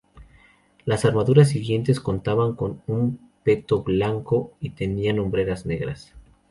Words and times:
Las 0.83 1.05
armaduras 1.05 1.49
siguientes 1.49 1.99
contaban 1.99 2.55
con 2.55 2.81
un 2.87 3.19
peto 3.43 3.83
blanco, 3.83 4.51
y 4.59 4.71
tenían 4.71 5.19
hombreras 5.19 5.67
negras. 5.67 6.15